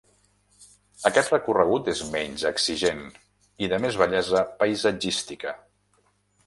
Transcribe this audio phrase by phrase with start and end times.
[1.09, 3.05] Aquest recorregut és menys exigent
[3.67, 5.57] i de més bellesa paisatgística.